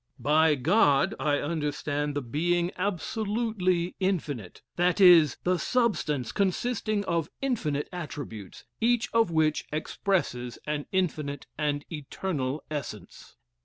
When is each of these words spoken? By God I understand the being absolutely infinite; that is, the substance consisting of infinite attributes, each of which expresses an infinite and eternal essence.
By 0.17 0.55
God 0.55 1.13
I 1.19 1.37
understand 1.37 2.15
the 2.15 2.23
being 2.23 2.71
absolutely 2.75 3.95
infinite; 3.99 4.63
that 4.75 4.99
is, 4.99 5.37
the 5.43 5.59
substance 5.59 6.31
consisting 6.31 7.05
of 7.05 7.29
infinite 7.39 7.87
attributes, 7.93 8.65
each 8.79 9.09
of 9.13 9.29
which 9.29 9.63
expresses 9.71 10.57
an 10.65 10.87
infinite 10.91 11.45
and 11.55 11.85
eternal 11.91 12.63
essence. 12.71 13.35